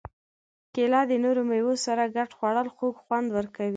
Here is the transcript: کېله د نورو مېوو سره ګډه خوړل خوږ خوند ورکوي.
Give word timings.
کېله 0.73 1.01
د 1.09 1.11
نورو 1.23 1.41
مېوو 1.49 1.75
سره 1.85 2.03
ګډه 2.15 2.33
خوړل 2.37 2.67
خوږ 2.75 2.95
خوند 3.03 3.27
ورکوي. 3.37 3.69